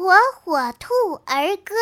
[0.00, 0.94] 火火兔
[1.26, 1.74] 儿歌。